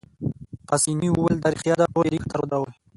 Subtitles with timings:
[0.67, 2.71] پاسیني وویل: دا ريښتیا ده، ټول يې لیک قطار ودرول.